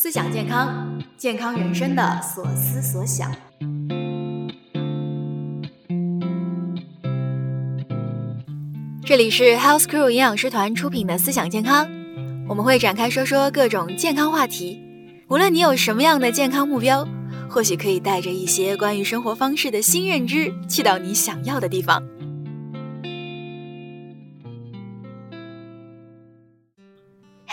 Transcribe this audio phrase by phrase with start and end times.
[0.00, 3.32] 思想健康，健康人生的所思所想。
[9.04, 11.84] 这里是 Health Crew 营养师团出品的思想健康，
[12.48, 14.80] 我们会展开说说各种健康话题。
[15.26, 17.04] 无论你有什么样的健康目标，
[17.50, 22.00] 或许可以带着一些关于生活方式的新认知，去到你想要的地方。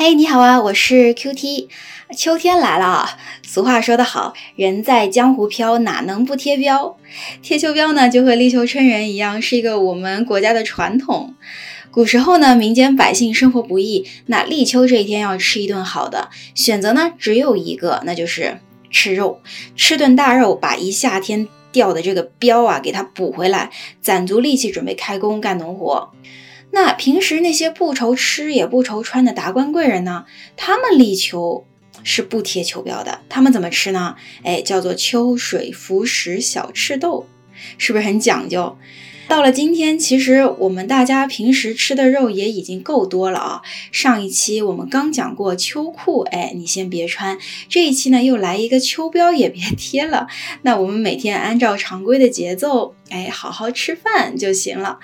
[0.07, 1.67] 嘿，你好啊，我是 Q T。
[2.15, 6.95] 秋天来了啊，俗话说得好，人在江湖飘，哪能不贴标？
[7.41, 11.33] 贴秋膘呢，就和立秋春人一样，是一个我们国家的传统。
[11.89, 18.59] 古时候呢，民间百姓生活不易，那立秋这一天要吃一顿好的，选择呢只有一个，那就是
[18.91, 19.41] 吃肉，
[19.75, 26.11] 吃顿大肉，把一夏天掉的这个膘啊给它补回来，攒足力气准备开工干农活。
[26.71, 30.25] 那平时那些不愁吃也不愁穿的达官贵人呢？
[30.57, 31.65] 他们立秋
[32.03, 34.15] 是不贴秋膘的，他们怎么吃呢？
[34.43, 37.25] 哎，叫做秋水浮食小赤豆，
[37.77, 38.77] 是不是很讲究？
[39.27, 43.61] 到了今天，其实我们大家平时吃的肉也已经够多了啊。
[43.91, 47.37] 上一期我们刚讲过秋裤，哎，你先别穿。
[47.67, 50.27] 这一期呢，又来一个秋膘，也别贴了。
[50.61, 54.99] 那我们每天按照常规的节奏，哎，好好吃饭就行了。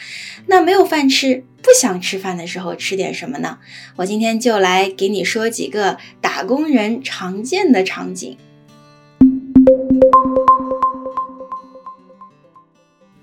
[0.46, 3.58] 那没有饭吃，不想吃饭的时候，吃点什么呢？
[3.98, 8.38] 我今天就来给你说几个打工人常见的场景。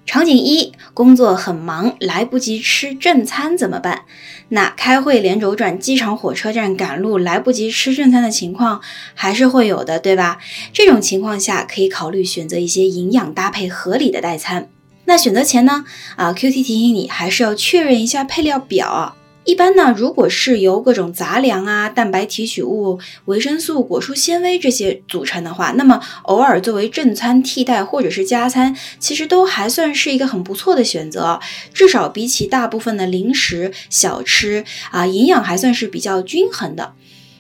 [0.05, 4.03] 场景一，工作很忙，来不及吃正餐怎么办？
[4.49, 8.81] 那开会连轴转，机场、火车站赶路，来不及吃正餐的情况
[9.15, 10.39] 还是会有的，对吧？
[10.73, 14.69] 这种情况下，可以考虑选择一些营养搭配合理的代餐。
[15.05, 15.85] 那选择前呢，
[16.17, 19.15] 啊，Q T 提醒你，还是要确认一下配料表。
[19.49, 31.41] 一般呢，如果是由各种杂粮啊、蛋白提取物、维生素、果蔬纤维这些组成的话，那么偶尔作为正餐替代或者是加餐，其实都还算是一个很不错的选择。
[31.73, 36.93] 至少比起大部分的零食小吃啊，营养还算是比较均衡的。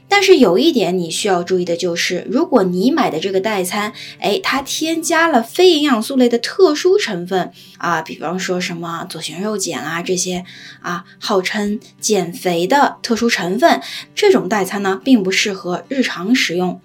[0.09, 10.45] 但是有一点你需要注意的就是，如果你买的这个代餐，哎，它添加了非营养素类的特殊成分啊，比方说什么左旋肉碱啊这些
[10.81, 13.81] 啊，号称减肥的特殊成分，
[14.15, 16.81] 这种代餐呢，并不适合日常食用。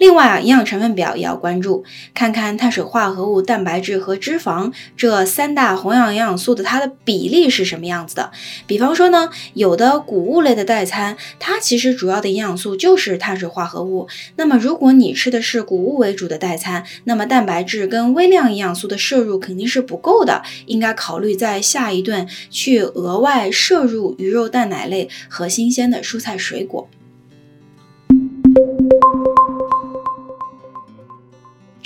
[0.00, 1.84] 另外啊，营养成分表也要关注，
[2.14, 8.30] 看看碳水化合物、蛋白质和脂肪这三大弘养营养素的它的比例是什么样子的。
[8.66, 14.08] 比方说呢，有的谷物类的代餐，它其实主要的营养素就是碳水化合物。
[14.36, 26.88] 那么如果你吃的是谷物为主的代餐，那么蛋白质跟微量营养素的摄入肯定是不够的，应该考虑在下一顿去额外摄入鱼肉、蛋奶类和新鲜的蔬菜水果。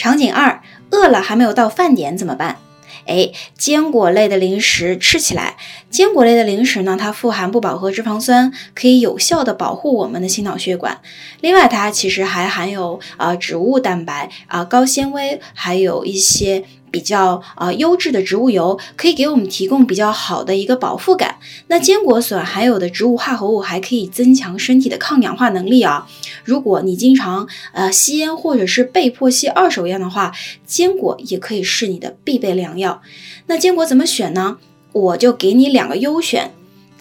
[0.04, 0.60] 场景二，
[0.91, 2.59] 饿了还没有到饭点怎么办？
[3.06, 5.56] 哎，坚果类的零食吃起来。
[5.88, 11.00] 坚果类的零食呢，它富含不饱和脂肪酸，可以有效的保护我们的心脑血管。
[11.41, 16.66] 另外，它其实还含有啊植物蛋白啊高纤维，还有一些。
[16.94, 21.38] 比较啊优质的植物油可以给我们提供比较好的一个饱腹感。
[21.66, 26.06] 那坚果所含有的植物化合物还可以增强身体的抗氧化能力啊。
[26.44, 30.33] 如果你经常呃吸烟或者是被迫吸二手烟的话，
[30.65, 33.03] 坚果也可以是你的必备良药。
[33.47, 34.59] 那坚果怎么选呢？
[34.93, 36.53] 我就给你两个优选：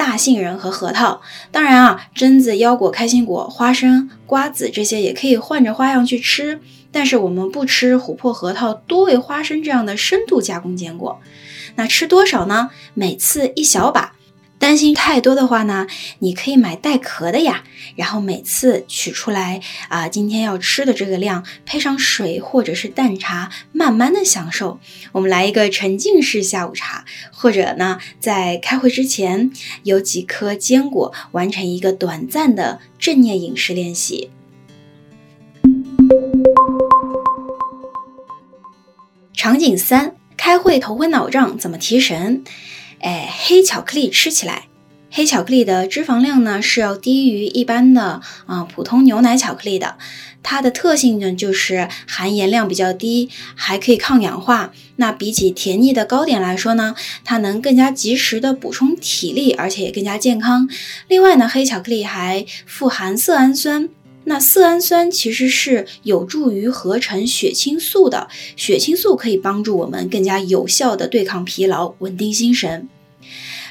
[0.03, 1.21] 大杏仁和核桃。
[1.49, 6.59] 当然啊，榛子、腰果、开心果、花生、瓜子这些也可以换着花样去吃。
[6.91, 11.21] 但是我们不吃琥珀、核桃、多味花生这样的深度加工坚果，
[11.75, 12.69] 那吃多少呢？
[12.93, 14.12] 每次一小把。
[14.63, 15.87] 担心太多的话呢，
[16.19, 17.65] 你可以买带壳的呀。
[17.97, 19.59] 然后每次取出来
[19.89, 24.79] 啊，今天要吃的这个量，配上水或者是淡茶，慢慢的享受。
[25.11, 27.03] 我们来一个沉浸式下午茶，
[27.33, 29.51] 或者呢，在开会之前
[29.83, 34.29] 有几颗坚果，完成一个短暂的正念饮食练习。
[39.33, 42.45] 场景三：开会头昏脑胀，怎么提神？
[43.03, 44.67] 哎，黑巧克力吃起来，
[45.11, 49.97] 黑巧克力的脂肪量呢是要低于一般的啊普通牛奶巧克力的。
[50.41, 54.71] 它的特性呢就是含盐量比较低，还可以抗氧化。
[54.95, 56.95] 那比起甜腻的糕点来说呢，
[57.25, 60.69] 它能更加及时的补充体力，而且也更加健康。
[61.09, 63.89] 另外呢，黑巧克力还富含色氨酸。
[64.25, 72.87] 那色氨酸其实是有助于合成血清素的，血清素可以帮助我们更加有效的对抗疲劳，稳定心神。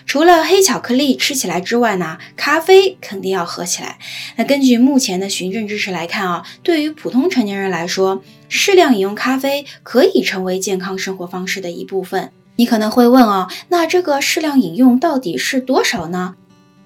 [0.06, 3.99] 除了黑巧克力吃起来之外呢，咖啡肯定要喝起来。
[4.37, 12.31] 那根据目前的循证知识来看啊，对于普通成年人来说，适量饮用咖啡可以成为健康生活方式的一部分。
[12.56, 16.34] 你可能会问啊，那这个适量饮用到底是多少呢？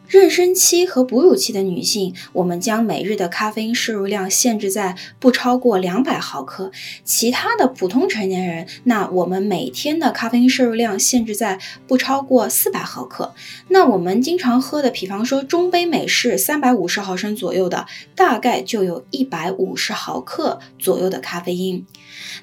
[0.08, 6.70] 妊娠期和哺乳期的女性，我们将每日的咖啡因摄入量限制在不超过两百毫克。
[7.03, 11.58] 其他的普通成年人，那我们每天的咖啡因摄入量限制在
[11.88, 13.35] 不超过四百毫克。
[13.69, 21.85] 那我们经常喝的，比方说中杯美式三百五十毫升左右的，大概就有一百五十毫克左右的咖啡因。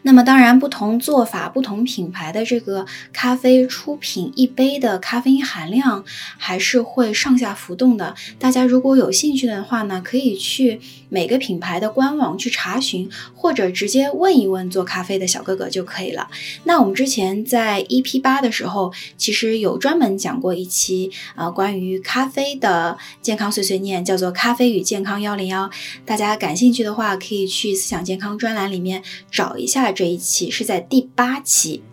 [0.02, 6.04] 那么当然，不同做法、不同品牌的这个咖啡出品一杯的咖啡因含量
[6.38, 8.16] 还是会上下浮动的。
[8.40, 10.80] 大家如果有兴趣的话呢，可以去
[11.10, 16.28] 每个品牌的官网去查询，或者直接问一问做咖啡的小哥哥就可以了。
[16.64, 25.66] 那我们之前在 EP 八的时候，其实有专门讲过一期啊关于咖啡的健康碎碎念，叫做《咖啡与健康幺零幺》。
[26.06, 29.92] 大家感兴趣的话，可以去思想健康专栏里面找一下。
[29.92, 31.84] 这一期是在第八期。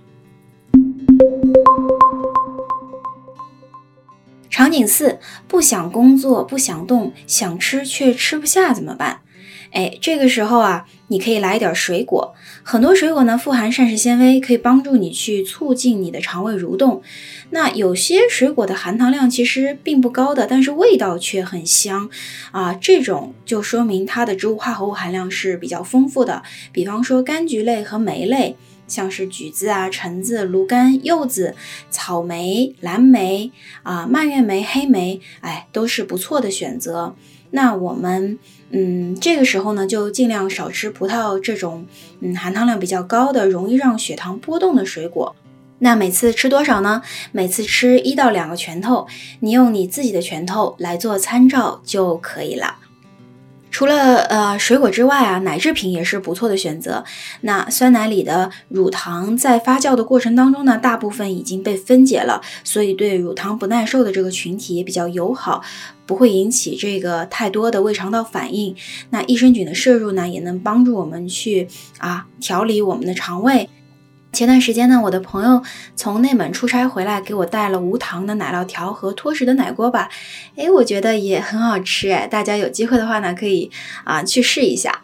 [4.71, 5.19] 场景四：
[5.49, 9.19] 不想工作，不想动，想吃却吃不下，怎么办？
[9.73, 12.33] 哎，这个时候啊，你可以来一点水果。
[12.63, 17.03] 很多水果呢，富含膳食纤维，可以帮助你去促进你的肠胃蠕动。
[17.51, 22.09] 那有些水果的含糖量其实并不高的，但是味道却很香
[22.53, 26.45] 啊，这种就说明它的植物化合物含量是比较丰富的。
[26.71, 28.55] 比方说柑橘类和莓类，
[28.91, 31.55] 像是橘子啊、橙子、芦柑、柚子、
[31.89, 33.51] 草莓、蓝莓
[33.83, 37.15] 啊、蔓越莓、黑莓，哎，都是不错的选择。
[37.53, 38.39] 那我们。
[38.73, 41.87] 嗯，这个时候呢，就尽量少吃葡萄这种
[42.21, 45.35] 嗯含糖量比较高的、容易让血糖波动的水果。
[45.81, 47.03] 那每次吃多少呢？
[47.33, 49.09] 每次吃一到两个拳头，
[49.41, 52.77] 你用你自己的拳头来做参照就可以了。
[53.81, 57.03] 除了呃水果之外啊，奶制品也是不错的选择。
[57.41, 65.63] 那酸奶里的乳糖在发酵的过程当中呢，大部分已经被分解了，所以对乳糖不耐受的这个群体也比较友好，
[66.05, 68.77] 不会引起这个太多的胃肠道反应。
[69.09, 71.67] 那益生菌的摄入呢，也能帮助我们去
[71.97, 73.67] 啊调理我们的肠胃。
[74.33, 75.63] 前段时间呢，我的朋友
[75.97, 80.09] 从内蒙出差回来，给我带了无糖的奶酪条和脱脂的奶锅巴，
[80.57, 83.71] 哎，我觉得也很好吃哎，大家有机会的话呢，可以
[84.05, 85.03] 啊去试一下。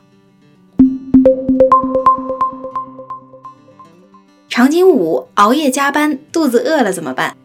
[4.49, 7.37] 场景五：熬夜加班，肚子饿了怎么办？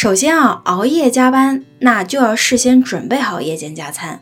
[0.00, 4.20] 首先啊，熬夜加班，那就要事先准备好夜间加餐。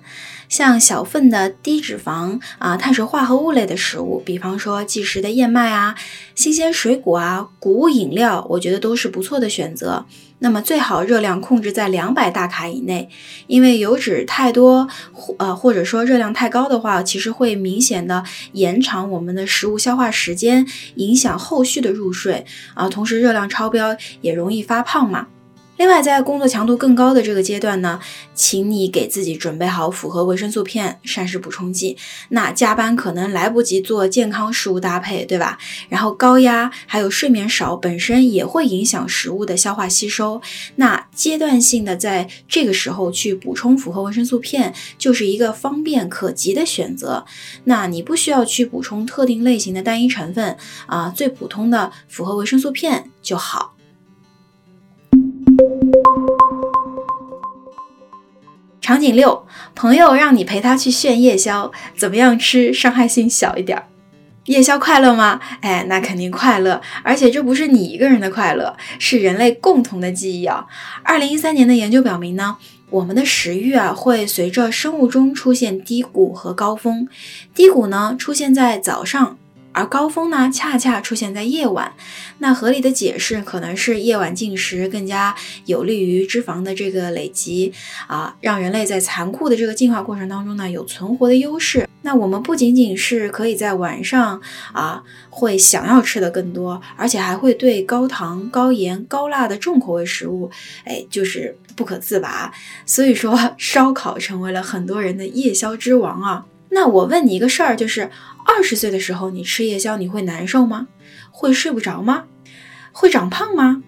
[0.48, 5.94] 像小份的低脂肪啊碳水化合物类的食物，比方说即食的燕麦啊、
[6.34, 10.06] 新鲜水果啊、谷物饮料，我觉得都是不错的选择。
[10.38, 13.10] 那么最好热量控制在两百大卡以内，
[13.46, 22.88] 因为油脂太多或，呃或者说热量太高的话，其实会明显的延长我们的食物消化时间，影响后续的入睡啊。
[22.88, 25.26] 同时热量超标也容易发胖嘛。
[25.76, 28.00] 另外，在工作强度更高的这个阶段呢，
[28.34, 31.96] 请你给自己准备好复合维生素片、膳食补充剂。
[32.30, 35.58] 那加班可能来不及做健康食物搭配，对吧？
[35.90, 40.40] 然后高压还有睡眠少，本身也会影响食物的消化吸收。
[40.76, 47.26] 那阶段性的在这个时候去补充复合维生素片，就是一个方便可及的选择。
[47.64, 53.75] 那你不需要去补充特定类型的单一成分啊，最普通的复合维生素片就好。
[58.86, 63.82] 场景六，朋友让你陪他去炫夜宵，怎么样吃伤害性小一点？
[64.44, 65.40] 夜宵快乐吗？
[65.60, 70.64] 哎，那肯定快乐，而且这不是你一个人的快乐，是人类共同的记忆啊！
[71.02, 72.58] 二零一三年的研究表明呢，
[72.90, 77.08] 我们的食欲啊会随着生物钟出现低谷和高峰，
[77.52, 79.36] 低谷呢出现在早上。
[79.76, 81.92] 而高峰呢，恰恰出现在夜晚。
[82.38, 85.34] 那合理的解释可能是夜晚进食更加
[85.66, 87.70] 有利于脂肪的这个累积
[88.06, 91.86] 啊，让人类在残酷的这个进化过程当中呢有存活的优势。
[92.00, 94.40] 那我们不仅仅是可以在晚上
[94.72, 100.50] 啊会想要吃的更多，而且还会对高糖、高盐、高辣的重口味食物，
[100.84, 102.50] 哎，就是不可自拔。
[102.86, 106.46] 所以说，烧烤成为了很多人的夜宵之王啊。
[106.76, 108.10] 那我问你一个事儿，就是。
[108.48, 110.86] 二十岁的时候，你吃夜宵，你会难受吗？
[111.32, 112.26] 会睡不着吗？
[112.92, 113.82] 会长胖吗？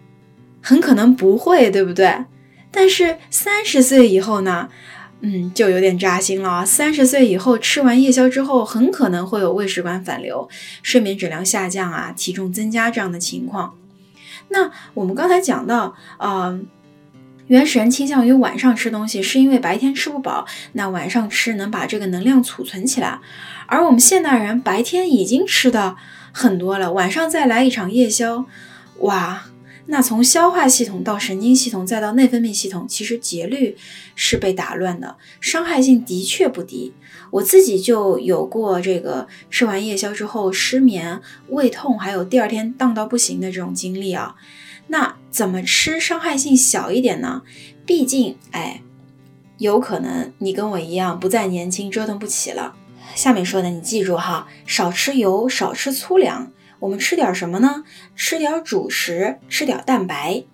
[0.60, 2.24] 很可能不会，对不对？
[2.72, 4.68] 但是三十岁以后呢？
[5.20, 6.66] 嗯，就有点扎心了！
[6.66, 10.48] 三十岁以后吃完夜宵之后，很可能会有胃食管反流、
[10.82, 13.74] 睡眠质量下降啊、体重增加这样的情况。
[14.48, 16.66] 那我们刚才讲到，嗯。
[17.48, 23.18] 原始人倾向于晚上吃东西，是因为白天吃不饱，那晚上吃能把这个能量储存起来。
[23.66, 25.96] 而我们现代人白天已经吃的
[26.32, 28.44] 很多了，晚上再来一场夜宵，
[29.00, 29.44] 哇！
[29.90, 33.74] 那从消化系统到神经系统再到内分泌系统，其实节律
[34.14, 36.92] 是被打乱的，伤害性的确不低。
[37.30, 44.34] 我自己就有过这个吃完夜宵之后失眠、胃痛，还有第二天荡到不行的这种经历啊。
[44.88, 47.42] 那怎么吃伤害性小一点呢？
[47.86, 48.82] 毕竟，哎，
[49.58, 52.74] 有可能你跟我一样不再年轻，折腾不起了。
[53.14, 56.52] 下面说的你记住哈，少吃油，少吃粗粮。
[56.80, 57.84] 我们吃点什么呢？
[58.14, 60.44] 吃点主食，吃点蛋白。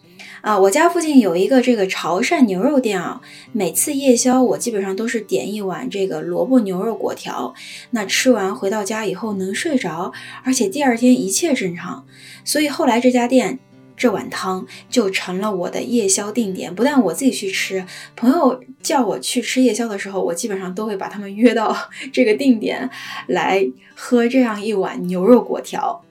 [0.41, 3.21] 啊，我家附近有一个这个潮汕牛肉店啊，
[3.53, 7.55] 每次夜宵我基本上都是点一碗这个萝卜牛肉果条。
[7.91, 10.13] 那吃完回到家以后能睡着，
[10.45, 12.07] 而且第二天一切正常。
[12.45, 13.59] 所以后来这家店
[13.97, 16.75] 这碗汤就成了我的夜宵定点。
[16.75, 17.85] 不但我自己去吃，
[18.17, 21.77] 朋友叫我去吃夜宵的时候，我基本上都会把他们约到
[22.13, 22.89] 这个定点
[23.29, 26.03] 来喝这样一碗牛肉果条。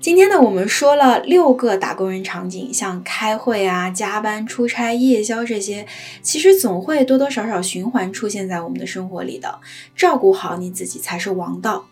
[0.00, 5.86] 今天呢，我们说了六个打工人场景，像开会啊、加班、出差、夜宵这些，
[6.20, 9.60] 其实总会多多少少循环出现在我们的生活里的。
[9.96, 11.86] 照顾好你自己才是王道。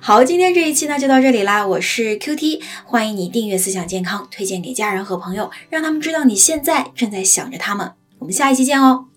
[0.00, 7.92] 好，今天这一期呢就到这里啦，我是 Q T，欢迎你订阅思想健康，推荐给家人和朋友，让他们知道你现在正在想着他们。
[8.18, 9.09] 我们下一期见哦。